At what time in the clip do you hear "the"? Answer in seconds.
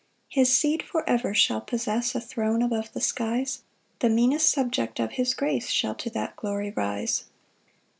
2.91-2.99, 3.99-4.09